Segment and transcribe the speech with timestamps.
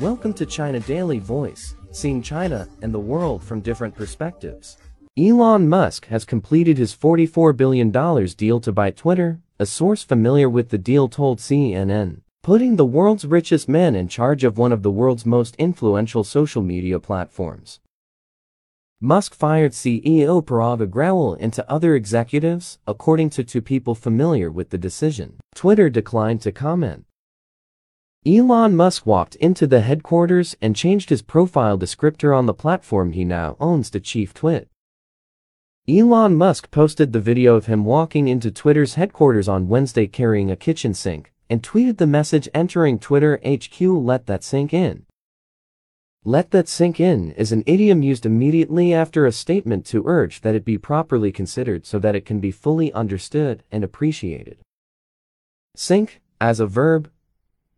[0.00, 4.76] Welcome to China Daily Voice, seeing China and the world from different perspectives.
[5.16, 7.90] Elon Musk has completed his $44 billion
[8.36, 13.24] deal to buy Twitter, a source familiar with the deal told CNN, putting the world's
[13.24, 17.80] richest man in charge of one of the world's most influential social media platforms.
[19.00, 24.78] Musk fired CEO Parag Agrawal into other executives, according to two people familiar with the
[24.78, 25.38] decision.
[25.54, 27.06] Twitter declined to comment.
[28.26, 33.24] Elon Musk walked into the headquarters and changed his profile descriptor on the platform he
[33.24, 34.68] now owns to Chief Twit.
[35.88, 40.56] Elon Musk posted the video of him walking into Twitter's headquarters on Wednesday carrying a
[40.56, 45.06] kitchen sink and tweeted the message entering Twitter HQ let that sink in.
[46.24, 50.56] Let that sink in is an idiom used immediately after a statement to urge that
[50.56, 54.58] it be properly considered so that it can be fully understood and appreciated.
[55.76, 57.08] Sink, as a verb,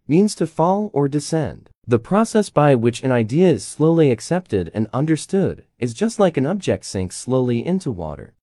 [0.08, 1.70] means to fall or descend.
[1.86, 6.46] The process by which an idea is slowly accepted and understood is just like an
[6.46, 8.34] object sinks slowly into water.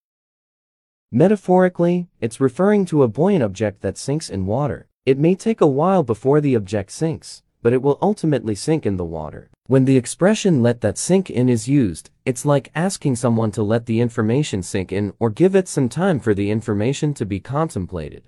[1.12, 4.88] Metaphorically, it's referring to a buoyant object that sinks in water.
[5.04, 8.96] It may take a while before the object sinks, but it will ultimately sink in
[8.96, 9.50] the water.
[9.68, 13.86] When the expression let that sink in is used, it's like asking someone to let
[13.86, 18.24] the information sink in or give it some time for the information to be contemplated.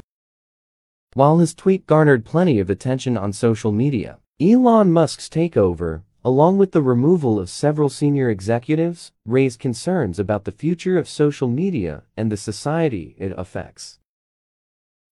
[1.19, 6.71] While his tweet garnered plenty of attention on social media, Elon Musk's takeover, along with
[6.71, 12.31] the removal of several senior executives, raised concerns about the future of social media and
[12.31, 13.99] the society it affects.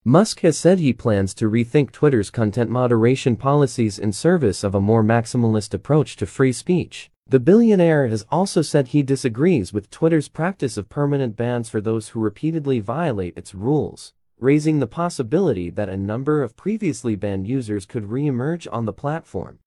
[0.05, 4.81] Musk has said he plans to rethink Twitter's content moderation policies in service of a
[4.81, 7.11] more maximalist approach to free speech.
[7.27, 12.11] The billionaire has also said he disagrees with Twitter's practice of permanent bans for those
[12.11, 17.87] who repeatedly violate its rules raising the possibility that a number of previously banned users
[17.87, 19.59] could re-emerge on the platform.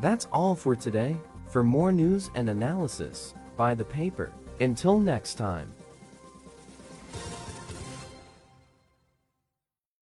[0.00, 1.16] That's all for today.
[1.46, 4.32] For more news and analysis, buy the paper.
[4.60, 5.72] Until next time.